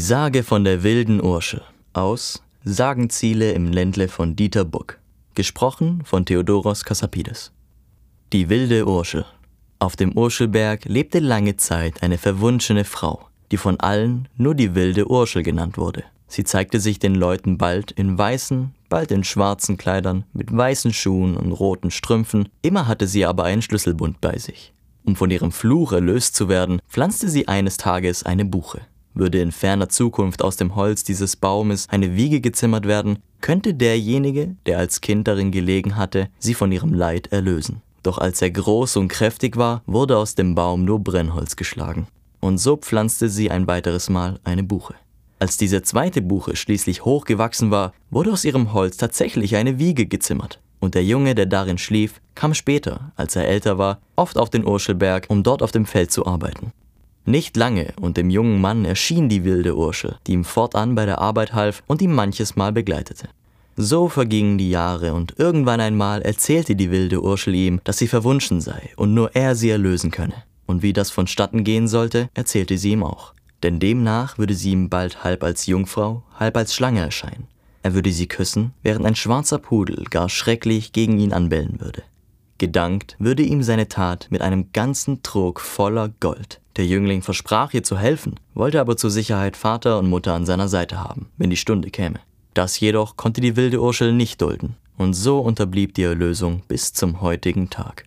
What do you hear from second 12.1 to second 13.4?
verwunschene Frau,